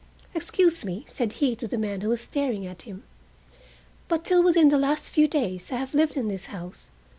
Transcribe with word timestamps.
"Excuse 0.33 0.83
me," 0.83 1.05
said 1.07 1.33
he 1.33 1.55
to 1.55 1.67
the 1.67 1.77
man 1.77 2.01
who 2.01 2.09
was 2.09 2.21
staring 2.21 2.65
at 2.65 2.81
him, 2.81 3.03
"but 4.07 4.23
till 4.25 4.41
within 4.41 4.69
the 4.69 4.77
last 4.79 5.11
few 5.11 5.27
days 5.27 5.71
I 5.71 5.75
have 5.75 5.93
lived 5.93 6.17
in 6.17 6.27
this 6.27 6.47
house. 6.47 6.89